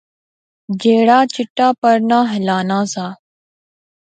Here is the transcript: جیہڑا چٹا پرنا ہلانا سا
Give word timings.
جیہڑا 0.79 1.19
چٹا 1.33 1.67
پرنا 1.79 2.19
ہلانا 2.31 2.79
سا 2.93 3.05